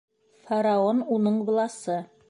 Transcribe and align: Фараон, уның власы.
Фараон, 0.47 1.05
уның 1.19 1.39
власы. 1.51 2.03